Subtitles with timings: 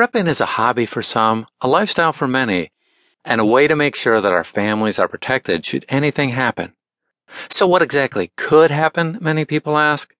[0.00, 2.72] Prepping is a hobby for some, a lifestyle for many,
[3.22, 6.72] and a way to make sure that our families are protected should anything happen.
[7.50, 10.16] So, what exactly could happen, many people ask?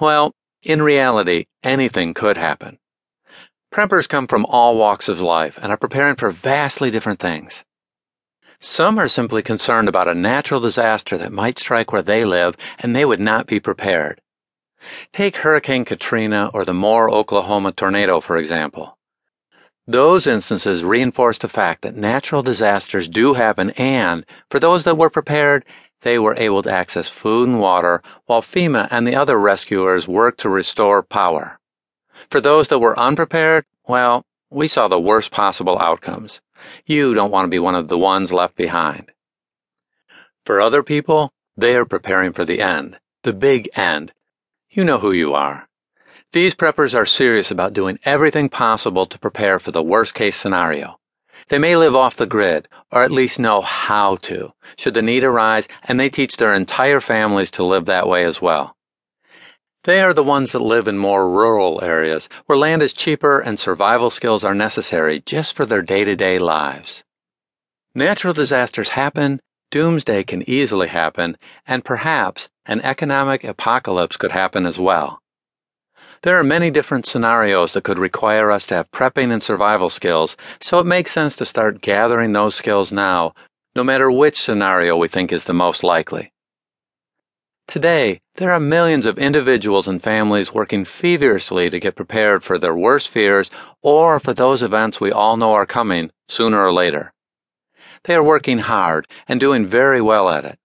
[0.00, 2.78] Well, in reality, anything could happen.
[3.70, 7.62] Preppers come from all walks of life and are preparing for vastly different things.
[8.58, 12.96] Some are simply concerned about a natural disaster that might strike where they live and
[12.96, 14.22] they would not be prepared.
[15.12, 18.93] Take Hurricane Katrina or the Moore, Oklahoma tornado, for example.
[19.86, 25.10] Those instances reinforce the fact that natural disasters do happen and, for those that were
[25.10, 25.64] prepared,
[26.00, 30.40] they were able to access food and water while FEMA and the other rescuers worked
[30.40, 31.60] to restore power.
[32.30, 36.40] For those that were unprepared, well, we saw the worst possible outcomes.
[36.86, 39.12] You don't want to be one of the ones left behind.
[40.46, 44.12] For other people, they are preparing for the end, the big end.
[44.70, 45.68] You know who you are.
[46.34, 50.98] These preppers are serious about doing everything possible to prepare for the worst case scenario.
[51.48, 55.22] They may live off the grid, or at least know how to, should the need
[55.22, 58.76] arise, and they teach their entire families to live that way as well.
[59.84, 63.56] They are the ones that live in more rural areas, where land is cheaper and
[63.56, 67.04] survival skills are necessary just for their day to day lives.
[67.94, 74.80] Natural disasters happen, doomsday can easily happen, and perhaps an economic apocalypse could happen as
[74.80, 75.20] well.
[76.24, 80.38] There are many different scenarios that could require us to have prepping and survival skills,
[80.58, 83.34] so it makes sense to start gathering those skills now,
[83.76, 86.32] no matter which scenario we think is the most likely.
[87.68, 92.74] Today, there are millions of individuals and families working feverishly to get prepared for their
[92.74, 93.50] worst fears
[93.82, 97.12] or for those events we all know are coming sooner or later.
[98.04, 100.58] They are working hard and doing very well at it.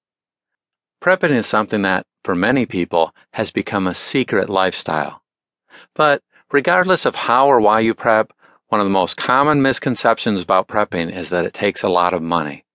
[1.02, 5.21] Prepping is something that, for many people, has become a secret lifestyle.
[5.94, 8.34] But regardless of how or why you prep,
[8.70, 12.22] one of the most common misconceptions about prepping is that it takes a lot of
[12.22, 12.66] money.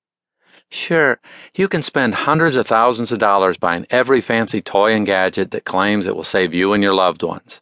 [0.71, 1.21] Sure,
[1.55, 5.65] you can spend hundreds of thousands of dollars buying every fancy toy and gadget that
[5.65, 7.61] claims it will save you and your loved ones.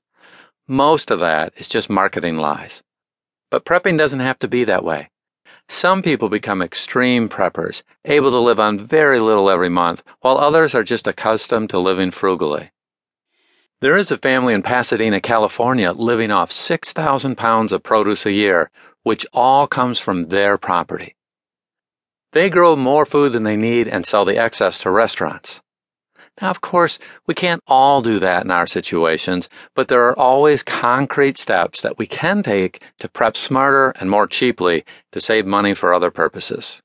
[0.67, 2.83] Most of that is just marketing lies.
[3.51, 5.11] But prepping doesn't have to be that way.
[5.69, 10.75] Some people become extreme preppers, able to live on very little every month, while others
[10.75, 12.71] are just accustomed to living frugally.
[13.83, 18.71] There is a family in Pasadena, California, living off 6,000 pounds of produce a year,
[19.03, 21.17] which all comes from their property.
[22.31, 25.63] They grow more food than they need and sell the excess to restaurants.
[26.41, 30.63] Now, of course, we can't all do that in our situations, but there are always
[30.63, 35.75] concrete steps that we can take to prep smarter and more cheaply to save money
[35.75, 36.83] for other purposes.